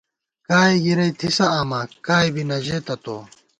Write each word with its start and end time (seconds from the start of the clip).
کائے 0.47 0.75
گِرَئی 0.83 1.11
تھِسہ 1.19 1.45
آما 1.59 1.81
کائے 2.05 2.29
بی 2.33 2.43
نہ 2.49 2.57
ژېتہ 2.65 2.95
تو 3.03 3.17